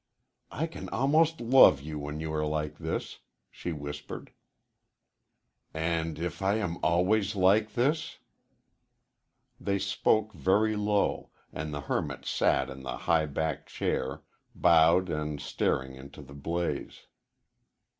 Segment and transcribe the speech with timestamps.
[0.49, 3.19] "I can almost love you when you are like this,"
[3.51, 4.31] she whispered.
[5.75, 8.17] "And if I am always like this?"
[9.61, 14.23] They spoke very low, and the hermit sat in the high back chair,
[14.55, 17.05] bowed and staring into the blaze.